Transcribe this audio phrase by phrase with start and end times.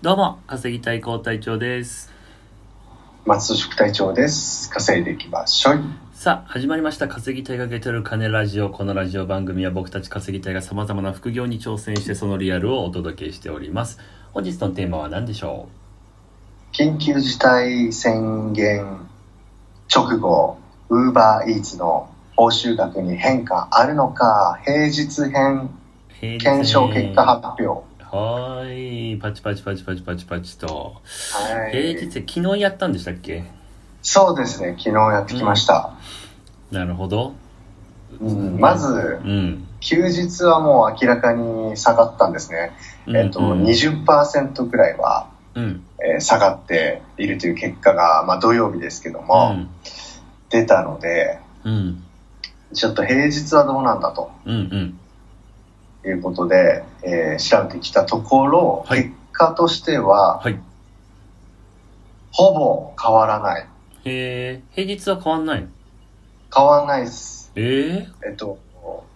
[0.00, 2.12] どうも、稼ぎたい高隊長です。
[3.26, 4.70] 松戸宿隊長です。
[4.70, 5.80] 稼いでいきましょう。
[6.12, 7.08] さあ、始まりました。
[7.08, 8.70] 稼ぎたいが受け取る金ラジオ。
[8.70, 13.98] このラジオ番組は僕たち稼ぎたいが様々な副業に挑戦してそのリアルをお届けしております。
[14.32, 15.68] 本日のテーマは何でしょ
[16.70, 19.08] 緊急事態宣言
[19.92, 20.58] 直後、
[20.90, 25.70] ウーバーイーツの報酬額に変化あるのか、平日編
[26.20, 27.87] 検証結果発表。
[28.10, 29.18] はーい。
[29.18, 30.66] パチパチパチパチパチパチと。
[30.66, 33.44] はい平日、昨日やったんでしたっけ？
[34.02, 35.92] そうですね、昨日やってきました。
[36.70, 37.34] なるほど。
[38.20, 39.66] うんまず、うん。
[39.80, 42.72] 休日はもう明らかに下がったんですね。
[43.06, 45.84] えっと、うん20%ぐらいは、うん。
[46.02, 49.66] えー下がっているという結果が、まあ土曜日ですけども、
[50.48, 51.72] 出たので、うん。
[51.72, 52.04] うん。
[52.74, 54.54] ちょっと平日はどうなんだとうん。
[54.54, 54.98] うん。
[56.04, 59.04] いうことで、えー調べてきたところ、はい
[59.38, 60.58] 結果としては、はい。
[62.32, 63.66] ほぼ変わらない。
[64.04, 65.68] へえ、平日は変わんないの？
[66.54, 67.52] 変わらないです。
[67.54, 68.58] えええっと、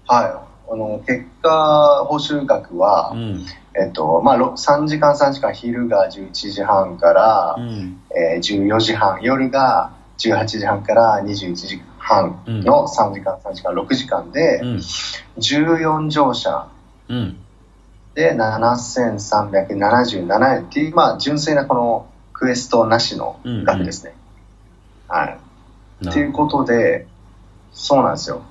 [0.06, 0.72] はい。
[0.72, 3.46] あの、結果、報酬額はう、ん。
[3.74, 8.00] えっと、まあ、ろ3時間3時間、昼が11時半から、うん。
[8.14, 14.76] えー14時半、夜が18時半から21時半の3時間3時間、6時間で、うん。
[15.38, 16.68] 14乗車
[17.08, 17.36] うん。
[18.14, 24.14] で7377円っていう、まあ、純粋なこのクエストなしの額ですね。
[25.08, 25.38] はい。
[26.04, 27.06] なっていうことで、
[27.72, 28.42] そうなんですよ。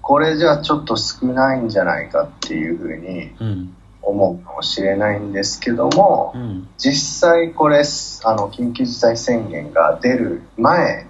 [0.00, 3.74] これじゃちょっと少ないんじゃないかっていうふうにうん。
[4.00, 6.68] 思うかもしれないんですけども、うん。
[6.78, 7.82] 実際これ、
[8.24, 11.06] あの、緊急事態宣言が出る前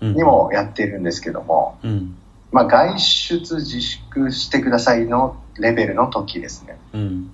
[0.00, 0.14] うん。
[0.14, 2.16] にもやってるんですけども、うん。
[2.52, 6.78] まあ、外出自粛してくださいのレベルの時ですね。
[6.92, 7.32] うん。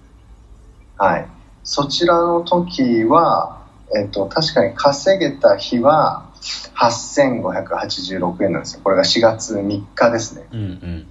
[0.97, 1.29] はい。
[1.65, 3.63] そちらの時は、
[3.97, 6.27] えっと、確かに稼げた日は
[6.75, 8.81] 8586円なんですよ。
[8.83, 10.47] これが4月3日ですね。
[10.53, 10.61] うん。
[10.61, 11.07] うん。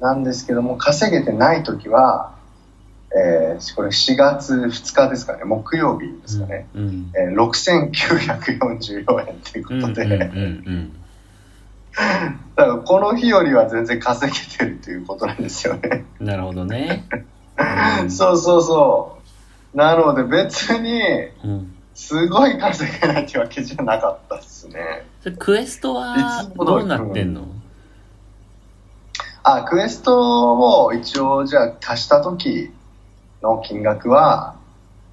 [0.00, 2.34] なんですけども、稼げてない時は、
[3.16, 6.68] えーこれ4月2日ですかね、木曜日ですかね。
[6.74, 7.12] うん。
[7.16, 9.84] えー6944円というこうん。
[9.84, 9.94] うん。
[9.94, 10.92] とで、うん。
[12.56, 16.04] だからこの日よりは全然稼げてるということなんですよね。
[16.20, 16.26] うん。
[16.26, 17.04] なるほどね。
[18.08, 19.18] そうそうそ
[19.74, 19.76] う。
[19.76, 21.02] なので別に、
[21.44, 21.74] うん。
[21.94, 25.04] すごい稼げないってわけじゃなかったですね。
[25.20, 27.48] それクエストはどうなってんの？
[29.42, 32.72] あ、クエストを一応じゃあ足した時
[33.42, 34.54] の金額は、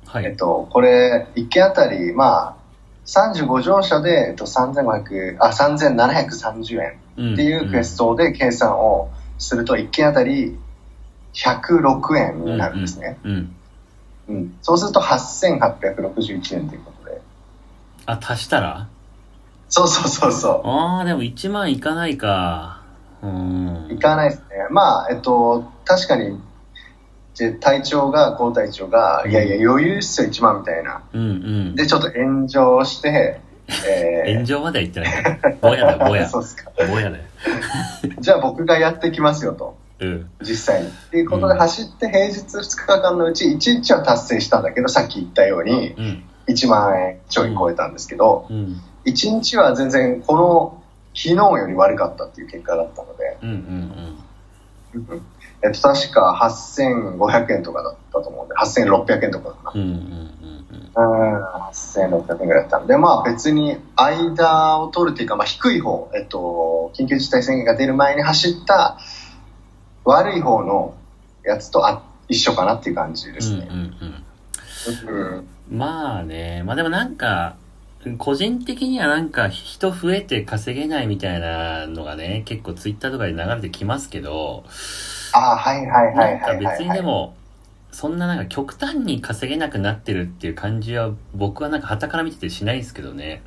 [0.05, 0.25] はい。
[0.25, 2.54] えっと、これ、1件あたり、まあ、
[3.05, 10.57] 35乗車で、えっと、3500、あ、3730円うんっていうクエストで計算をすると、1件あたり
[11.33, 13.17] 106円になるんですね。
[13.23, 13.55] うん。
[14.29, 14.57] うん。
[14.61, 17.21] そうすると8861円ということで。
[18.05, 18.87] あ、足したら？
[19.69, 22.81] そうそうそうそああ、でも1万いかないか。
[23.21, 23.29] うう。
[23.29, 23.99] んい。
[23.99, 24.45] かないですね。
[24.71, 26.39] まあ、えっと、確かに、
[27.37, 31.03] で隊長が、高隊長が、いやいや、余裕っすよ、1万みたいな。
[31.13, 31.33] うんう
[31.71, 31.75] ん。
[31.75, 33.41] で、ちょっと炎上して、
[33.87, 35.57] え炎上までは言ってない。
[35.61, 36.27] ぼやだ、ぼや。
[36.29, 36.71] そうっすか。
[36.77, 37.23] ぼやだよ。
[38.19, 39.75] じゃあ僕がやってきますよと。
[39.99, 40.29] うん。
[40.41, 40.87] 実際に。
[40.87, 46.23] っていうことで走って平日2日間のうち1日は達成したんだけど、さっき言ったようにうん。
[46.47, 48.79] 1万円ちょい超えたんですけど、うん。
[49.05, 50.81] 1日は全然この
[51.15, 54.15] 昨日より悪かったっていう結果だったので、うんうん
[55.65, 59.81] えっと、確か8500円とかだったと思うんで、8600円とかかな。
[59.81, 59.89] うん。
[59.89, 60.25] うんうん
[60.77, 68.97] うん、8600円ぐらいだったので、まあ別に間を取るっていうか、まあ低い方、えっと、緊急事態宣言が出る前に走った
[70.05, 70.95] 悪い方の
[71.43, 73.67] やつとあ一緒かなっていう感じですね。
[75.69, 77.55] まあね、まあでもなんか、
[78.19, 84.63] 個人的にはなんか人増えて稼げないみたいなのがね、結構ツイッターとかで流れてきますけど、
[85.35, 86.77] ああ、はいはいはないはい、はい。
[86.77, 87.35] 別にでも、
[87.91, 93.41] そんななんか極端に稼げなくなってるっていう感じは僕はなんか旗から見ててしないですけどね。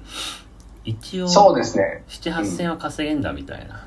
[0.85, 2.02] 一応、そうですね。
[2.08, 3.87] 7、8千は稼げんだみたいな。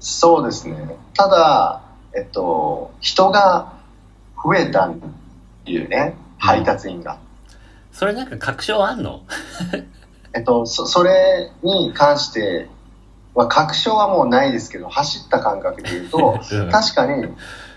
[0.00, 0.76] そうですね。
[1.14, 1.82] ただ、
[2.16, 3.72] えっと、人が
[4.44, 4.94] 増えたっ
[5.64, 7.18] ていうね、配達員が。
[7.92, 9.22] それなんか確証あんの？
[10.34, 12.68] えっと、そそれに関して
[13.34, 17.26] は確証はもうないですけど、走った感覚で言うと、うん確かに、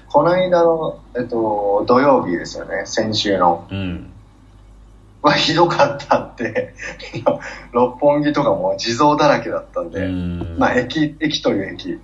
[0.10, 3.68] この間の、えっと、土曜日ですよね、先週の。
[3.70, 4.12] うん。
[5.22, 6.76] はひどかったって、
[7.74, 10.58] 六本木とかも地蔵だらけだったんうで、ん。
[10.60, 12.00] まあ駅、駅という駅。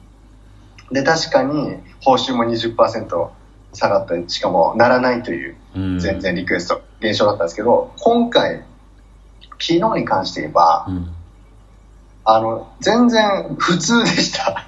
[0.91, 3.29] で、確かに報酬も20%
[3.73, 5.99] 下がったり、しかもならないという、うん。
[5.99, 8.63] 全然リクエスト、現象だったんですけど、今回、
[9.59, 11.07] 昨日に関して言えば、うん。
[12.23, 14.67] あの、全然普通でした。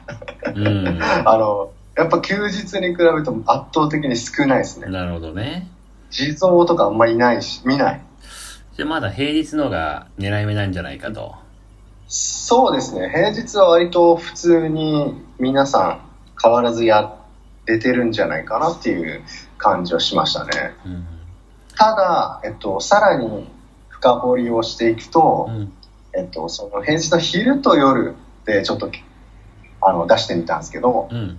[0.55, 0.99] うん。
[1.25, 4.87] あの、やっぱ休日に比べると圧倒的に少ないですね。
[4.87, 5.67] なるほどね。
[6.09, 8.01] 地蔵とかあんまりいないし、見ない。
[8.75, 11.35] じゃあまだ平日のが狙い目なんじゃないかと。
[12.07, 13.09] そうですね。
[13.09, 16.01] 平日は割と普通に皆さん
[16.41, 17.15] 変わらずや
[17.65, 19.21] れてるんじゃないかなっていう
[19.57, 20.75] 感じはしましたね。
[20.85, 21.05] うん。
[21.75, 23.47] ただ、えっと、さらに
[23.89, 25.73] 深掘りをしていくと、うん。
[26.15, 28.15] えっと、その平日の昼と夜
[28.45, 28.91] でちょっと
[29.81, 31.37] あの出してみたんですけど、うん。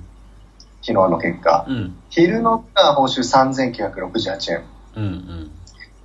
[0.83, 1.65] 昨日の結果。
[1.67, 1.97] うん。
[2.11, 4.65] 昼の部が報酬3968円。
[4.97, 5.51] うん。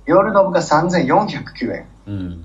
[0.06, 1.86] 夜の部が3409円。
[2.06, 2.44] うん。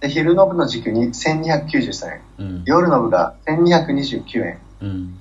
[0.00, 2.20] で、昼の部の時給に1293円。
[2.38, 2.62] うん。
[2.64, 4.58] 夜の部が1229円。
[4.80, 5.18] うん。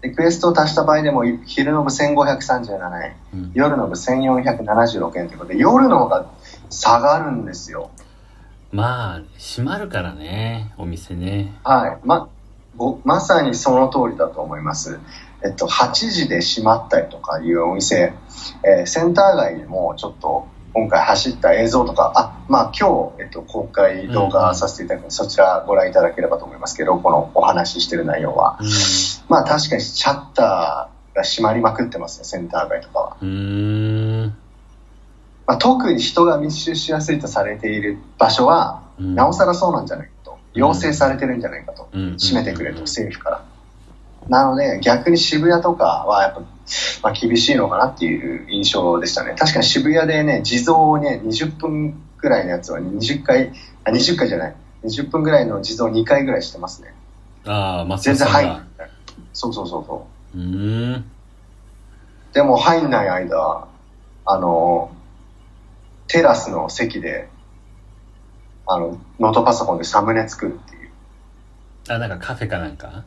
[0.00, 3.16] で、クエストを足した場合でも、昼の部1537円。
[3.34, 3.52] うん。
[3.54, 6.26] 夜の部1476円ということで、夜の方が
[6.70, 7.90] 下がるんですよ。
[8.72, 11.52] まあ、閉まるからね、お店ね。
[11.62, 12.06] はい。
[12.06, 12.28] ま、
[12.76, 14.98] ごまさにその通りだと思います。
[15.44, 18.14] えっと、8時で閉まったりとかいうお店、
[18.64, 28.56] えーセンター街でもちょっと今回走った映像とか、あ、まあ今日、えっと、公開動画させていただくので、そちらご覧いただければと思いますけど、このお話ししてる内容は。
[28.58, 28.68] うん。
[29.28, 33.16] まあ確かにシャッターが閉まりまくってますね、センター街とかは。
[35.46, 40.38] まあ、特に人が密集しやすいとされている場所は、うんなおさらそうなんじゃないかと。
[40.54, 41.88] 要請されてるんじゃないかと。
[41.92, 43.44] うん閉めてくれと、政府から。
[44.28, 46.40] なので、逆に渋谷とかはやっぱ、
[47.02, 49.34] まあ、厳しいのかなっていう印象でしたね。
[49.36, 53.52] 確かに渋谷でね、地蔵をね、20分くらいのやつは20回、
[53.84, 54.54] あ、20回じゃない。
[54.84, 56.94] 20分ぐらいの地蔵2回ぐらいしてますね。
[57.44, 58.86] ああ、ま全然入んないが。。
[59.32, 60.38] そうそうそうそう。
[60.38, 61.04] うーん。
[62.32, 63.66] でも入んない間、
[64.24, 64.90] あの、
[66.12, 67.28] テラスの席で、
[68.66, 70.90] あの、ノートパソコンでサムネ作るっていう。
[71.88, 73.04] あ、なんかカフェかなんか？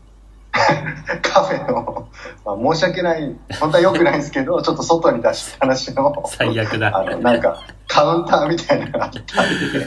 [1.21, 2.09] カフェの、
[2.45, 9.21] まあ、申し訳ない、本当は良くないんですけど、 ちょっっと外に出しっぱなしの、最悪だあの、なんか、カウンターみたいなのがあったん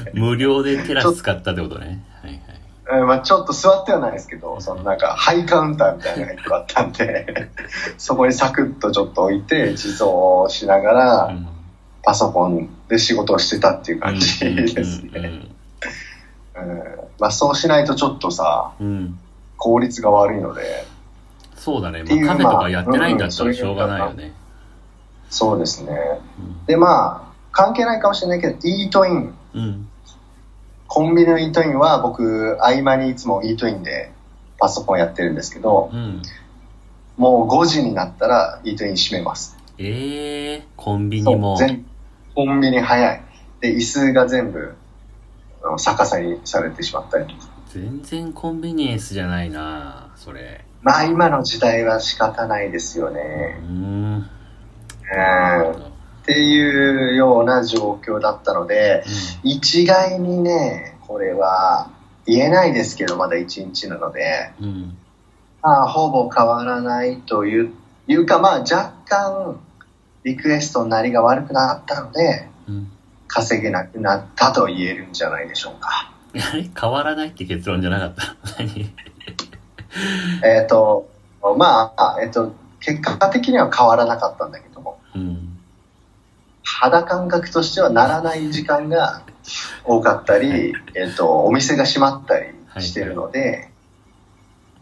[0.04, 2.04] で、無料でテラス使ったってことね。
[2.22, 2.40] はいはい。
[2.90, 7.50] えーまあ、ちょっと座ってはないですけど、そのなんか、ハイカウンターみたいなのが一個あったんで、
[7.98, 11.48] そこにサクッとちょっと置いて、地蔵をしながら、うん
[12.08, 15.46] パソコンで仕事をしてたっていう感じですうんね。
[16.56, 16.72] うん
[17.18, 19.18] まあ、そうしないとちょっとさ、うんうん
[19.60, 20.84] 効率が悪いので、
[21.56, 22.04] そうだね。
[22.04, 24.32] まあ、カフェとかやってないんだったまあらしょうがないよね。
[25.28, 25.90] そうですね。
[26.38, 29.88] うんで、まあ、関係ないかもしれないけど、イートイン、うん。
[30.86, 34.12] コンビニのイートインは僕、合間にいつもイートインで
[34.58, 36.22] パソコンやってるんですけど、うん。
[37.16, 39.58] もう5時になったらイートイン閉めます。
[39.78, 41.56] ええー、コンビニも。
[41.56, 41.84] 全
[42.38, 43.20] コンビニ早い。
[43.60, 44.76] で、椅子が全部
[45.76, 47.48] 逆さにされてしまったりとか。
[47.66, 50.64] 全然コンビニエンスじゃないなそれ。
[50.82, 53.58] まあ今の時代は仕方ないですようね。
[53.60, 54.24] うんっ
[56.26, 59.02] ていうような状況だったので、
[59.42, 61.90] 一概にね、これは
[62.24, 64.66] 言えないですけど、まだ1日なので、うん。
[64.66, 64.96] うん。
[65.60, 67.72] まあ、ほぼ変わらないという
[68.06, 69.58] いうか、まあ若干
[70.24, 72.90] リクエストのなりが悪くなったので、うん。
[73.28, 76.12] 稼げなくなったと言えるんじゃないでしょうか。
[76.34, 78.94] 変わらないって結論じゃなかった何？
[80.44, 81.08] えっ、と、
[81.56, 85.58] まあ、えっ、と、結果的には変わらなかったんだけども、うん。
[86.64, 89.22] 肌感覚としてはならない時間が
[89.84, 92.46] 多かったり、えっ、と、お店が閉まったり
[92.80, 93.70] してるので、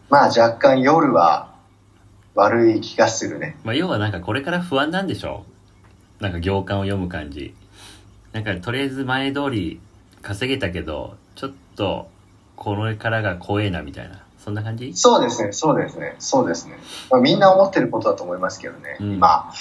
[0.09, 1.53] まあ若干夜は
[2.37, 3.57] 悪い気がするね。
[3.63, 5.43] まあ、要はなんかこれから不安なんでしょ
[6.19, 7.55] なんか行間を読む感じ。
[8.31, 9.79] なんかとりあえず前通り
[10.21, 12.07] 稼げたけど、ちょっと
[12.55, 14.23] これからが怖えなみたいな。
[14.37, 14.93] そんな感じ？
[14.93, 16.77] そうですね、そうですね、そうですね。
[17.09, 19.51] まあ、みんな思ってることだと思いますけどね、うん今、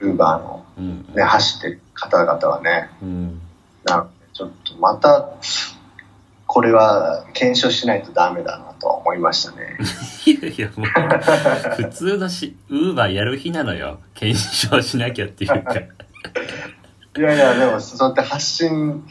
[0.00, 1.06] ウーバーの、うん。
[1.14, 3.40] ね、走ってる方々はね、うん。
[3.84, 5.28] なちょっとまた、
[6.54, 9.76] これは検証しないとダメだなと思いましたね。
[10.24, 13.98] いやいや、もう、普通のし、ウーバーやる日なのよ。
[14.14, 15.74] 検証しなきゃっていうか。
[15.74, 19.04] いやいや、でもそうやって発信、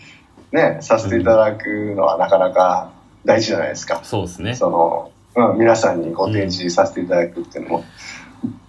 [0.54, 2.94] ね、させていただくのはなかなか
[3.26, 4.00] 大事じゃないですか。
[4.06, 4.56] そうですね。
[4.56, 7.86] その、うん、皆さんにご提示させていただくっていうのも。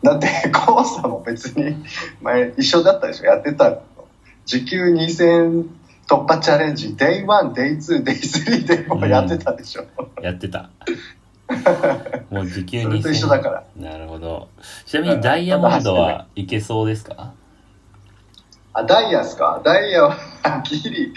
[0.03, 1.77] だって、コウさんも別に
[2.21, 3.83] 前一緒だったでしょやってたの。
[4.47, 9.87] 時給2000突破チャレンジ、Day1、Day2、Day3 でもやってたでしょ、
[10.23, 10.71] やってた。
[12.31, 13.65] もう時給それと一緒2000だから。
[13.77, 14.49] なるほど。
[14.87, 17.33] ちなみにダイヤモンドはいけそうですか？
[18.73, 19.61] あ、ダイヤですか？
[19.65, 20.17] ダイヤは
[20.65, 21.13] ギリ、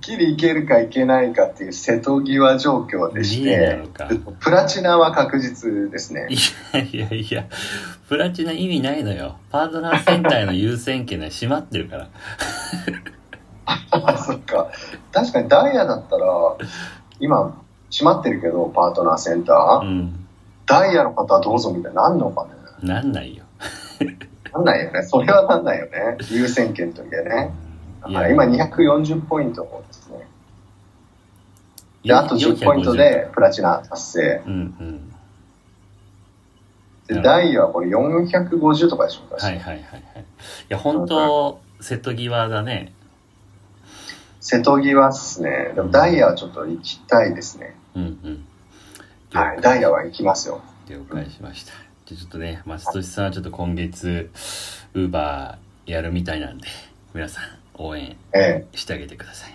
[0.00, 4.08] ギリいけるかいけないかっていう瀬戸際状況でしてのか、
[4.40, 6.36] プラチナは確実ですねい。
[6.72, 7.44] やいやいや、
[8.08, 9.36] プラチナ意味ないのよ。
[9.50, 12.08] パートナーセンターへの優先権が閉まってるから。
[13.66, 14.70] あ、 そっか。
[15.12, 16.26] 確かにダイヤだったら、
[17.20, 17.54] 今、
[17.90, 19.80] 閉まってるけど、パートナーセンター。
[19.80, 20.26] うん。
[20.66, 22.50] ダイヤの方はどうぞみたいになんのかね。
[22.82, 23.44] なんないよ。
[24.52, 25.02] なんないよね。
[25.02, 26.16] それはなんないよね。
[26.30, 27.52] 優先権といえね。
[28.08, 30.26] いはい今240ポイントですね。
[32.04, 32.94] で、あと10ポイント。
[32.94, 34.42] でプラチナ達成。
[34.46, 34.54] うんう
[34.84, 35.12] ん。
[37.06, 39.44] で、ダイヤはこれ450とかでしょうか？
[39.46, 40.02] はいはいはいはい。
[40.20, 40.24] い
[40.68, 42.92] や、本当瀬戸際だね。
[44.42, 45.70] 瀬戸際っすね。
[45.76, 47.76] でもダイヤはちょっと行きたいですね。
[47.94, 48.44] うんうん。
[49.32, 49.60] はい。
[49.60, 50.60] ダイヤは行きますよ。
[50.88, 51.72] 了解しました。
[52.06, 54.30] じゃあちょっとね、松俊さんはちょっと今月、
[54.94, 56.66] ウーバーやるみたいなんで、
[57.14, 57.44] 皆さん
[57.74, 59.54] 応援ええしてあげてください。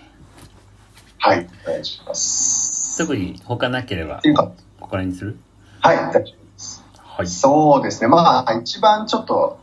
[1.19, 1.47] はい。
[1.67, 2.97] お願いします。
[2.97, 5.37] 特に他なければここら辺にする？
[5.81, 6.85] はい、大丈夫です。
[6.95, 7.27] はい。
[7.27, 8.07] そうですね。
[8.07, 9.59] まあ、一番ちょっと、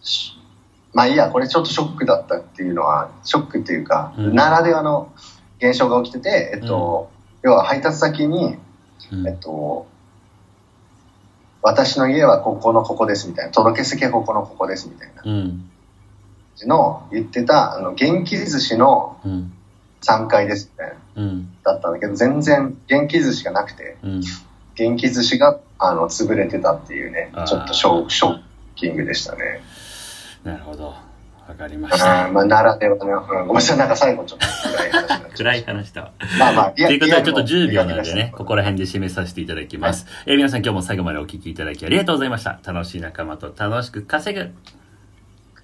[0.00, 0.37] し
[0.98, 5.12] まあいいや、これちょっとショックだったっていうのは、ショックっていうか、うんならではの
[5.58, 7.08] 現象が起きてて、えっと、
[7.42, 8.56] 要は配達先に、
[9.12, 9.86] うんえっと、
[11.62, 15.70] 私の家はここのここですみたいな、届け先はここのここですみたいな感うん。
[16.56, 19.52] じの言ってた、あの、元気寿司のうん。
[20.02, 21.48] 3階ですみたいな、うん。
[21.62, 24.22] だったんだけど、全然元気寿司がなくて、うん。
[24.74, 28.40] 元気寿司が、あの、潰れてたっていうねちょっとショショッ
[28.74, 29.60] キングでしたね。
[30.44, 30.94] なるほど。
[31.48, 32.26] わかりました。
[32.26, 36.12] あーまあ、ならではね、うん、ごめんなさい、なんか最後ちょっと暗い話になっちゃい暗い話だわ。
[36.38, 40.06] まあまあ、ということで、ちょっと10秒なのでね、ここら辺で締めさせていただきます。
[40.26, 42.60] えー皆さん今日も最後までお聞きいただきありがとうございました。
[42.64, 44.52] 楽しい仲間と楽しく稼ぐ。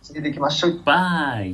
[0.02, 0.82] 次でいきましょう。
[0.84, 1.52] バイ